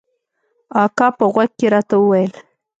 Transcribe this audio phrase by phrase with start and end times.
[0.83, 2.31] اکا په غوږ کښې راته وويل.